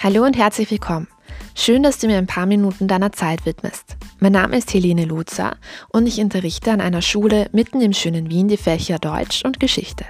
[0.00, 1.08] Hallo und herzlich willkommen.
[1.56, 3.96] Schön, dass du mir ein paar Minuten deiner Zeit widmest.
[4.20, 5.56] Mein Name ist Helene Luzer
[5.88, 10.04] und ich unterrichte an einer Schule mitten im schönen Wien die Fächer Deutsch und Geschichte.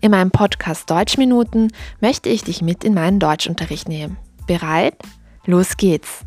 [0.00, 4.16] In meinem Podcast Deutschminuten möchte ich dich mit in meinen Deutschunterricht nehmen.
[4.46, 4.94] Bereit?
[5.44, 6.20] Los geht's!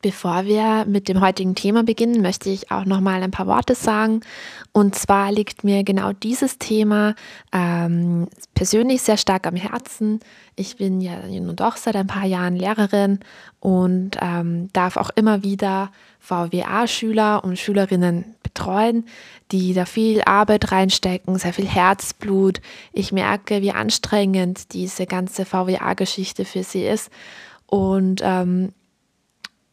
[0.00, 3.74] Bevor wir mit dem heutigen Thema beginnen, möchte ich auch noch mal ein paar Worte
[3.74, 4.20] sagen.
[4.70, 7.16] Und zwar liegt mir genau dieses Thema
[7.52, 10.20] ähm, persönlich sehr stark am Herzen.
[10.54, 13.18] Ich bin ja nun doch seit ein paar Jahren Lehrerin
[13.58, 15.90] und ähm, darf auch immer wieder
[16.20, 19.04] VWA-Schüler und Schülerinnen betreuen,
[19.50, 22.60] die da viel Arbeit reinstecken, sehr viel Herzblut.
[22.92, 27.10] Ich merke, wie anstrengend diese ganze VWA-Geschichte für sie ist.
[27.66, 28.72] Und ähm,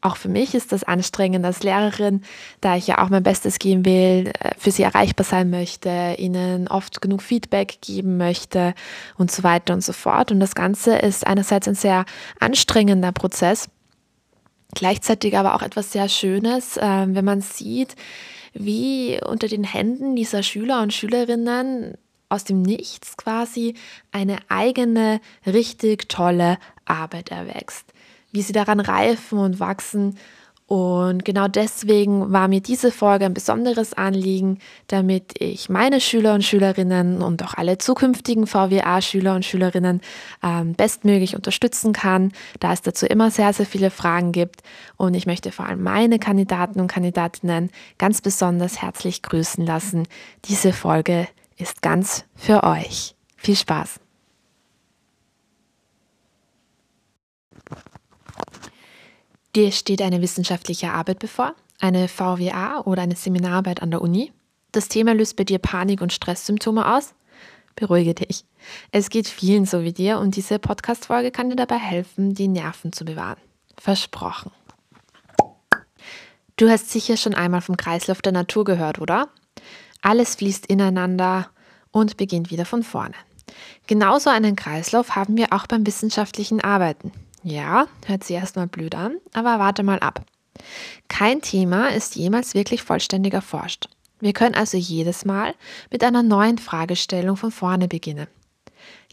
[0.06, 2.22] auch für mich ist das anstrengend als Lehrerin,
[2.62, 6.68] da ich ja auch mein Bestes geben will, äh, für sie erreichbar sein möchte, ihnen
[6.68, 8.76] oft genug Feedback geben möchte
[9.18, 10.32] und so weiter und so fort.
[10.32, 12.06] Und das Ganze ist einerseits ein sehr
[12.40, 13.68] anstrengender Prozess,
[14.76, 17.96] gleichzeitig aber auch etwas sehr Schönes, ähm, wenn man sieht,
[18.54, 21.98] wie unter den Händen dieser Schüler und Schülerinnen
[22.30, 23.76] aus dem Nichts quasi
[24.12, 27.95] eine eigene, richtig tolle Arbeit erwächst
[28.36, 30.16] wie sie daran reifen und wachsen.
[30.68, 36.44] Und genau deswegen war mir diese Folge ein besonderes Anliegen, damit ich meine Schüler und
[36.44, 40.02] Schülerinnen und auch alle zukünftigen VWA-Schüler und Schülerinnen
[40.42, 44.64] ähm, bestmöglich unterstützen kann, da es dazu immer sehr, sehr viele Fragen gibt.
[44.98, 47.70] Und ich möchte vor allem meine Kandidaten und Kandidatinnen
[48.00, 50.08] ganz besonders herzlich grüßen lassen.
[50.46, 53.16] Diese Folge ist ganz für euch.
[53.38, 54.05] Viel Spaß!
[59.56, 64.34] Dir steht eine wissenschaftliche Arbeit bevor, eine VWA oder eine Seminararbeit an der Uni.
[64.74, 67.14] Das Thema löst bei dir Panik- und Stresssymptome aus.
[67.78, 68.44] Beruhige dich.
[68.92, 72.92] Es geht vielen so wie dir und diese Podcast-Folge kann dir dabei helfen, die Nerven
[72.92, 73.40] zu bewahren.
[73.78, 74.52] Versprochen.
[76.58, 79.30] Du hast sicher schon einmal vom Kreislauf der Natur gehört, oder?
[80.02, 81.50] Alles fließt ineinander
[81.92, 83.16] und beginnt wieder von vorne.
[83.88, 87.14] Genauso einen Kreislauf haben wir auch beim wissenschaftlichen Arbeiten.
[87.48, 90.26] Ja, hört sich erstmal blöd an, aber warte mal ab.
[91.10, 93.88] Kein Thema ist jemals wirklich vollständig erforscht.
[94.20, 95.54] Wir können also jedes Mal
[95.92, 98.26] mit einer neuen Fragestellung von vorne beginnen.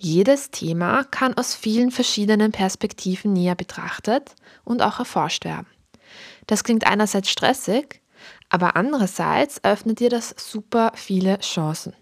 [0.00, 5.66] Jedes Thema kann aus vielen verschiedenen Perspektiven näher betrachtet und auch erforscht werden.
[6.46, 8.00] Das klingt einerseits stressig,
[8.48, 11.92] aber andererseits eröffnet dir das super viele Chancen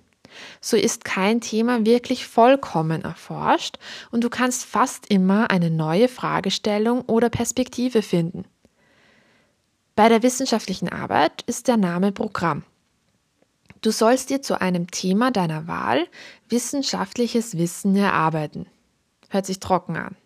[0.61, 3.79] so ist kein Thema wirklich vollkommen erforscht
[4.11, 8.45] und du kannst fast immer eine neue Fragestellung oder Perspektive finden.
[9.97, 12.65] Bei der wissenschaftlichen Arbeit ist der Name Programm.
[13.83, 16.07] Du sollst dir zu einem Thema deiner Wahl
[16.49, 18.67] wissenschaftliches Wissen erarbeiten.
[19.31, 20.17] Hört sich trocken an.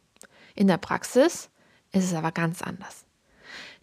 [0.55, 1.51] In der Praxis
[1.93, 3.05] ist es aber ganz anders.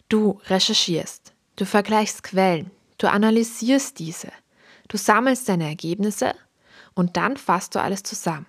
[0.08, 4.30] Du recherchierst, du vergleichst Quellen, du analysierst diese,
[4.92, 6.34] Du sammelst deine Ergebnisse
[6.92, 8.44] und dann fasst du alles zusammen.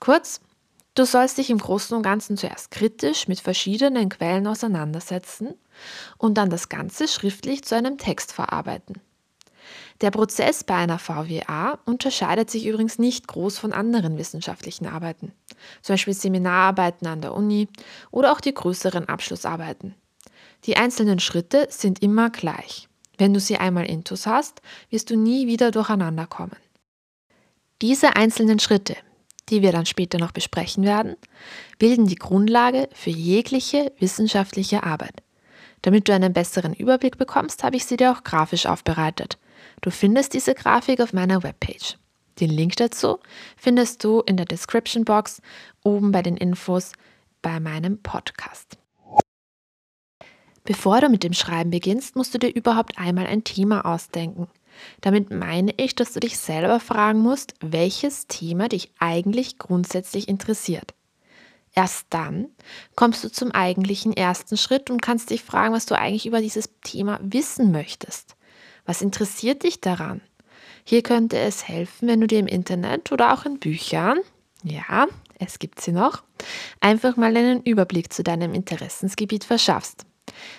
[0.00, 0.40] Kurz,
[0.96, 5.54] du sollst dich im Großen und Ganzen zuerst kritisch mit verschiedenen Quellen auseinandersetzen
[6.18, 9.00] und dann das Ganze schriftlich zu einem Text verarbeiten.
[10.00, 15.30] Der Prozess bei einer VWA unterscheidet sich übrigens nicht groß von anderen wissenschaftlichen Arbeiten,
[15.80, 17.68] zum Beispiel Seminararbeiten an der Uni
[18.10, 19.94] oder auch die größeren Abschlussarbeiten.
[20.64, 22.88] Die einzelnen Schritte sind immer gleich.
[23.18, 24.60] Wenn du sie einmal intus hast,
[24.90, 26.56] wirst du nie wieder durcheinander kommen.
[27.82, 28.96] Diese einzelnen Schritte,
[29.48, 31.16] die wir dann später noch besprechen werden,
[31.78, 35.22] bilden die Grundlage für jegliche wissenschaftliche Arbeit.
[35.82, 39.38] Damit du einen besseren Überblick bekommst, habe ich sie dir auch grafisch aufbereitet.
[39.82, 41.98] Du findest diese Grafik auf meiner Webpage.
[42.40, 43.18] Den Link dazu
[43.56, 45.40] findest du in der Description Box
[45.84, 46.92] oben bei den Infos
[47.42, 48.78] bei meinem Podcast.
[50.64, 54.48] Bevor du mit dem Schreiben beginnst, musst du dir überhaupt einmal ein Thema ausdenken.
[55.02, 60.94] Damit meine ich, dass du dich selber fragen musst, welches Thema dich eigentlich grundsätzlich interessiert.
[61.74, 62.48] Erst dann
[62.96, 66.70] kommst du zum eigentlichen ersten Schritt und kannst dich fragen, was du eigentlich über dieses
[66.82, 68.36] Thema wissen möchtest.
[68.86, 70.22] Was interessiert dich daran?
[70.84, 74.18] Hier könnte es helfen, wenn du dir im Internet oder auch in Büchern,
[74.62, 75.06] ja,
[75.38, 76.22] es gibt sie noch,
[76.80, 80.06] einfach mal einen Überblick zu deinem Interessensgebiet verschaffst.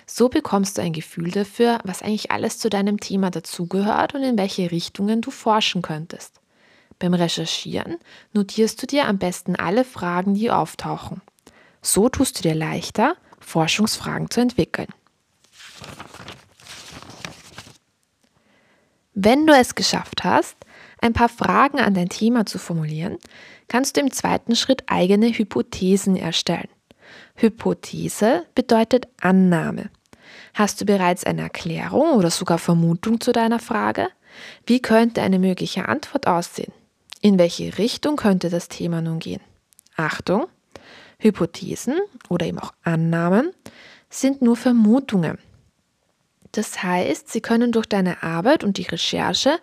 [0.06, 4.38] So bekommst du ein Gefühl dafür, was eigentlich alles zu deinem Thema dazugehört und in
[4.38, 6.39] welche Richtungen du forschen könntest.
[7.00, 7.97] Beim Recherchieren
[8.33, 11.21] notierst du dir am besten alle Fragen, die auftauchen.
[11.81, 14.88] So tust du dir leichter, Forschungsfragen zu entwickeln.
[19.13, 20.57] Wenn du es geschafft hast,
[21.00, 23.18] ein paar Fragen an dein Thema zu formulieren,
[23.68, 26.69] kannst du im zweiten Schritt eigene Hypothesen erstellen.
[27.35, 29.89] Hypothese bedeutet Annahme.
[30.53, 34.07] Hast du bereits eine Erklärung oder sogar Vermutung zu deiner Frage?
[34.65, 36.73] Wie könnte eine mögliche Antwort aussehen?
[37.21, 39.41] In welche Richtung könnte das Thema nun gehen?
[39.95, 40.47] Achtung,
[41.19, 41.99] Hypothesen
[42.29, 43.51] oder eben auch Annahmen
[44.09, 45.37] sind nur Vermutungen.
[46.51, 49.59] Das heißt, sie können durch deine Arbeit und die Recherche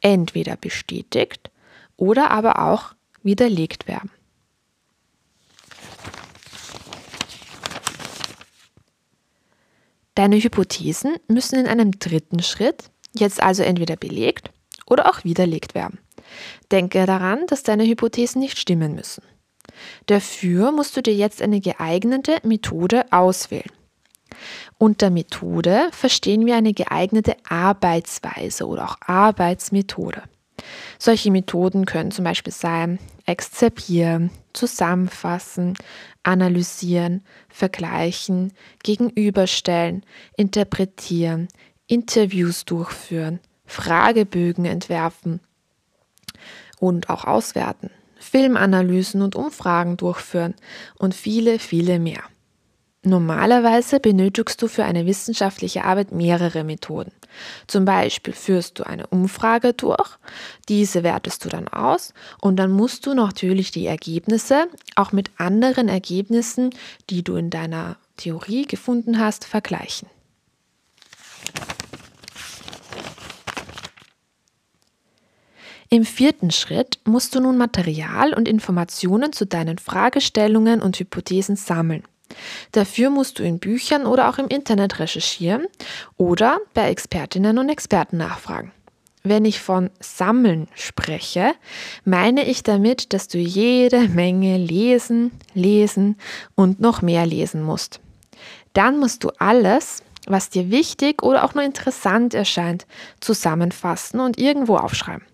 [0.00, 1.50] entweder bestätigt
[1.96, 4.10] oder aber auch widerlegt werden.
[10.20, 14.50] Deine Hypothesen müssen in einem dritten Schritt jetzt also entweder belegt
[14.86, 15.98] oder auch widerlegt werden.
[16.70, 19.22] Denke daran, dass deine Hypothesen nicht stimmen müssen.
[20.04, 23.70] Dafür musst du dir jetzt eine geeignete Methode auswählen.
[24.76, 30.22] Unter Methode verstehen wir eine geeignete Arbeitsweise oder auch Arbeitsmethode.
[30.98, 35.74] Solche Methoden können zum Beispiel sein exzerpieren, zusammenfassen,
[36.22, 38.52] analysieren, vergleichen,
[38.82, 40.04] gegenüberstellen,
[40.36, 41.48] interpretieren,
[41.86, 45.40] Interviews durchführen, Fragebögen entwerfen
[46.78, 50.54] und auch auswerten, Filmanalysen und Umfragen durchführen
[50.98, 52.22] und viele, viele mehr.
[53.02, 57.12] Normalerweise benötigst du für eine wissenschaftliche Arbeit mehrere Methoden.
[57.66, 60.18] Zum Beispiel führst du eine Umfrage durch,
[60.68, 62.12] diese wertest du dann aus
[62.42, 64.66] und dann musst du natürlich die Ergebnisse
[64.96, 66.74] auch mit anderen Ergebnissen,
[67.08, 70.06] die du in deiner Theorie gefunden hast, vergleichen.
[75.88, 82.04] Im vierten Schritt musst du nun Material und Informationen zu deinen Fragestellungen und Hypothesen sammeln.
[82.72, 85.66] Dafür musst du in Büchern oder auch im Internet recherchieren
[86.16, 88.72] oder bei Expertinnen und Experten nachfragen.
[89.22, 91.52] Wenn ich von Sammeln spreche,
[92.04, 96.16] meine ich damit, dass du jede Menge lesen, lesen
[96.54, 98.00] und noch mehr lesen musst.
[98.72, 102.86] Dann musst du alles, was dir wichtig oder auch nur interessant erscheint,
[103.20, 105.26] zusammenfassen und irgendwo aufschreiben.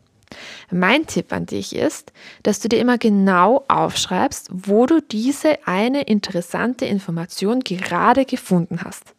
[0.71, 2.13] Mein Tipp an dich ist,
[2.43, 9.15] dass du dir immer genau aufschreibst, wo du diese eine interessante Information gerade gefunden hast.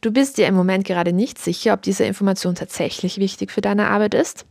[0.00, 3.88] Du bist dir im Moment gerade nicht sicher, ob diese Information tatsächlich wichtig für deine
[3.88, 4.44] Arbeit ist?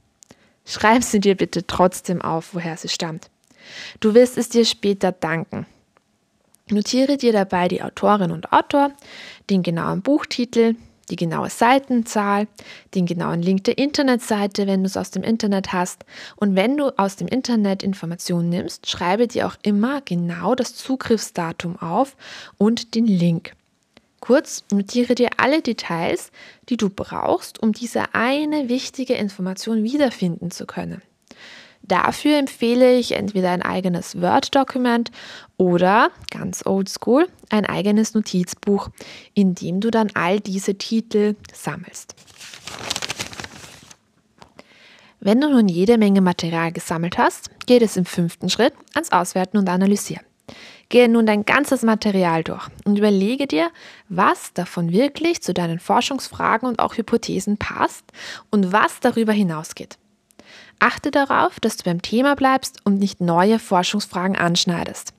[0.66, 3.30] Schreib sie dir bitte trotzdem auf, woher sie stammt.
[4.00, 5.66] Du wirst es dir später danken.
[6.70, 8.92] Notiere dir dabei die Autorin und Autor,
[9.52, 10.76] den genauen Buchtitel,
[11.10, 12.48] die genaue Seitenzahl,
[12.94, 16.06] den genauen Link der Internetseite, wenn du es aus dem Internet hast.
[16.36, 21.78] Und wenn du aus dem Internet Informationen nimmst, schreibe dir auch immer genau das Zugriffsdatum
[21.78, 22.16] auf
[22.58, 23.54] und den Link.
[24.20, 26.32] Kurz, notiere dir alle Details,
[26.70, 31.02] die du brauchst, um diese eine wichtige Information wiederfinden zu können.
[31.88, 35.12] Dafür empfehle ich entweder ein eigenes Word-Dokument
[35.58, 38.90] oder, ganz oldschool, ein eigenes Notizbuch,
[39.36, 42.16] in dem du dann all diese Titel sammelst.
[45.20, 49.58] Wenn du nun jede Menge Material gesammelt hast, geht es im fünften Schritt ans Auswerten
[49.58, 50.26] und Analysieren.
[50.90, 53.70] Gehe nun dein ganzes Material durch und überlege dir,
[54.10, 58.06] was davon wirklich zu deinen Forschungsfragen und auch Hypothesen passt
[58.50, 59.98] und was darüber hinausgeht.
[60.80, 65.14] Achte darauf, dass du beim Thema bleibst und nicht neue Forschungsfragen anschneidest.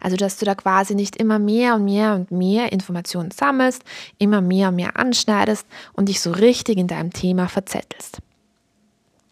[0.00, 3.82] Also, dass du da quasi nicht immer mehr und mehr und mehr Informationen sammelst,
[4.18, 8.18] immer mehr und mehr anschneidest und dich so richtig in deinem Thema verzettelst.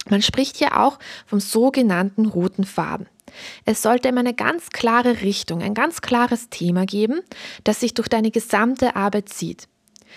[0.09, 3.09] Man spricht hier auch vom sogenannten roten Faden.
[3.64, 7.21] Es sollte immer eine ganz klare Richtung, ein ganz klares Thema geben,
[7.64, 9.68] das sich durch deine gesamte Arbeit zieht.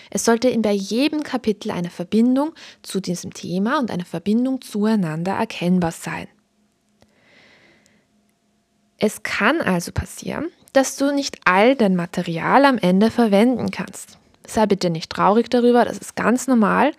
[0.09, 5.91] Es sollte bei jedem Kapitel eine Verbindung zu diesem Thema und eine Verbindung zueinander erkennbar
[5.91, 6.27] sein.
[8.97, 14.17] Es kann also passieren, dass du nicht all dein Material am Ende verwenden kannst.
[14.45, 16.91] Sei bitte nicht traurig darüber, das ist ganz normal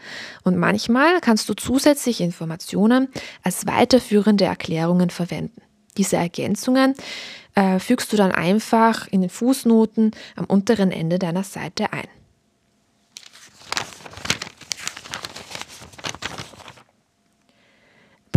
[0.45, 3.09] und manchmal kannst du zusätzliche Informationen
[3.43, 5.61] als weiterführende Erklärungen verwenden.
[5.97, 6.95] Diese Ergänzungen
[7.57, 12.07] äh, fügst du dann einfach in den Fußnoten am unteren Ende deiner Seite ein.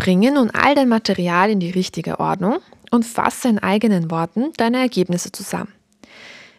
[0.04, 2.58] Bringe nun all dein Material in die richtige Ordnung
[2.92, 5.72] und fasse in eigenen Worten deine Ergebnisse zusammen.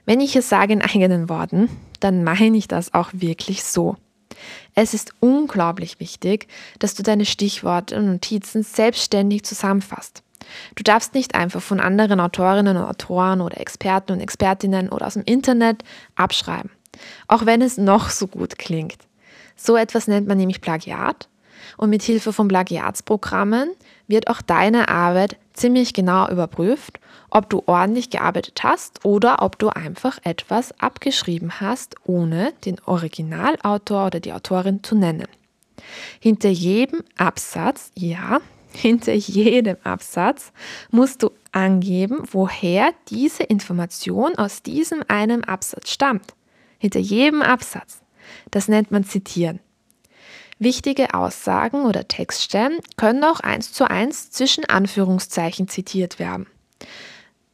[0.07, 1.69] Wenn ich es sage in eigenen Worten,
[2.01, 3.97] dann meine ich das auch wirklich so.
[4.75, 6.49] Es ist unglaublich wichtig,
[6.79, 10.23] dass du deine Stichworte und Notizen selbstständig zusammenfasst.
[10.75, 15.15] Du darfst nicht einfach von anderen Autorinnen und Autoren oder Experten und Expertinnen oder aus
[15.15, 15.85] dem Internet
[16.15, 16.71] abschreiben,
[17.29, 19.07] auch wenn es noch so gut klingt.
[19.55, 21.29] So etwas nennt man nämlich Plagiat
[21.77, 23.71] und mit Hilfe von Plagiatsprogrammen
[24.07, 29.69] wird auch deine Arbeit ziemlich genau überprüft, ob du ordentlich gearbeitet hast oder ob du
[29.69, 35.27] einfach etwas abgeschrieben hast, ohne den Originalautor oder die Autorin zu nennen.
[36.21, 38.41] Hinter jedem Absatz, ja,
[38.73, 40.53] hinter jedem Absatz
[40.91, 46.35] musst du angeben, woher diese Information aus diesem einen Absatz stammt.
[46.79, 48.01] Hinter jedem Absatz.
[48.51, 49.61] Das nennt man Zitieren.
[50.59, 56.47] Wichtige Aussagen oder Textstellen können auch eins zu eins zwischen Anführungszeichen zitiert werden.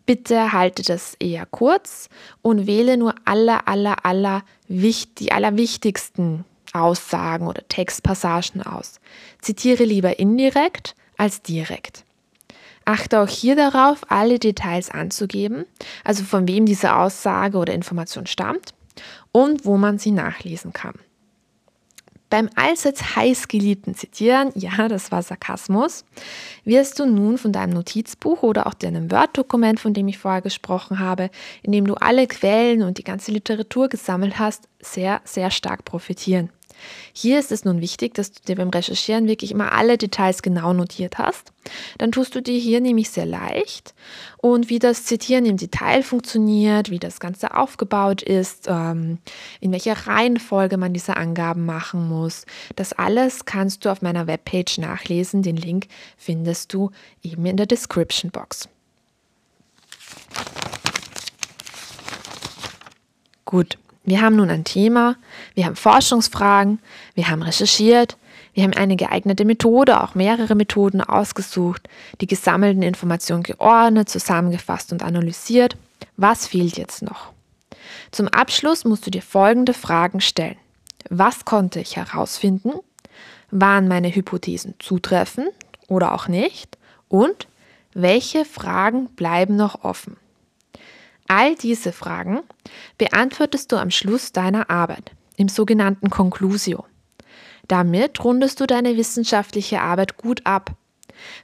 [0.06, 2.08] Bitte halte das eher kurz
[2.42, 9.00] und wähle nur aller, aller, aller, die allerwichtigsten Aussagen oder Textpassagen aus.
[9.40, 12.04] Zitiere lieber indirekt als direkt.
[12.84, 15.64] Achte auch hier darauf, alle Details anzugeben,
[16.04, 18.74] also von wem diese Aussage oder Information stammt
[19.32, 20.94] und wo man sie nachlesen kann.
[22.30, 26.04] Beim allseits heiß geliebten Zitieren, ja, das war Sarkasmus,
[26.64, 31.00] wirst du nun von deinem Notizbuch oder auch deinem Word-Dokument, von dem ich vorher gesprochen
[31.00, 31.30] habe,
[31.62, 36.50] in dem du alle Quellen und die ganze Literatur gesammelt hast, sehr, sehr stark profitieren.
[37.12, 40.72] Hier ist es nun wichtig, dass du dir beim Recherchieren wirklich immer alle Details genau
[40.72, 41.52] notiert hast.
[41.98, 43.94] Dann tust du dir hier nämlich sehr leicht
[44.38, 49.18] und wie das Zitieren im Detail funktioniert, wie das Ganze aufgebaut ist, ähm,
[49.60, 52.46] in welcher Reihenfolge man diese Angaben machen muss.
[52.76, 55.42] Das alles kannst du auf meiner Webpage nachlesen.
[55.42, 56.90] Den Link findest du
[57.22, 58.68] eben in der Description Box.
[63.44, 63.78] Gut,
[64.10, 65.14] wir haben nun ein Thema,
[65.54, 66.80] wir haben Forschungsfragen,
[67.14, 68.16] wir haben recherchiert,
[68.54, 71.88] wir haben eine geeignete Methode, auch mehrere Methoden ausgesucht,
[72.20, 75.76] die gesammelten Informationen geordnet, zusammengefasst und analysiert.
[76.16, 77.32] Was fehlt jetzt noch?
[78.10, 80.56] Zum Abschluss musst du dir folgende Fragen stellen.
[81.08, 82.72] Was konnte ich herausfinden?
[83.52, 85.50] Waren meine Hypothesen zutreffend
[85.86, 86.76] oder auch nicht?
[87.08, 87.46] Und
[87.94, 90.16] welche Fragen bleiben noch offen?
[91.32, 92.40] All diese Fragen
[92.98, 96.86] beantwortest du am Schluss deiner Arbeit, im sogenannten Conclusio.
[97.68, 100.72] Damit rundest du deine wissenschaftliche Arbeit gut ab.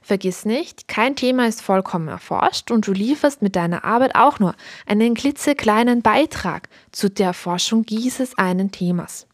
[0.01, 4.55] Vergiss nicht, kein Thema ist vollkommen erforscht und du lieferst mit deiner Arbeit auch nur
[4.85, 9.26] einen klitzekleinen Beitrag zu der Erforschung dieses einen Themas.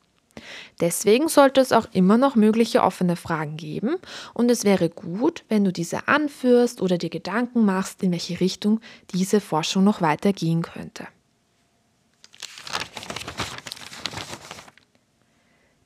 [0.79, 3.95] Deswegen sollte es auch immer noch mögliche offene Fragen geben
[4.33, 8.79] und es wäre gut, wenn du diese anführst oder dir Gedanken machst, in welche Richtung
[9.13, 11.07] diese Forschung noch weitergehen könnte.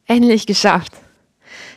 [0.06, 0.94] Endlich geschafft.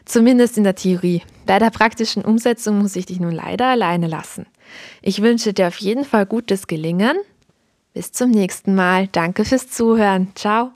[0.05, 1.23] Zumindest in der Theorie.
[1.47, 4.47] Bei der praktischen Umsetzung muss ich dich nun leider alleine lassen.
[5.03, 7.17] Ich wünsche dir auf jeden Fall gutes Gelingen.
[7.93, 9.09] Bis zum nächsten Mal.
[9.09, 10.33] Danke fürs Zuhören.
[10.37, 10.73] Ciao.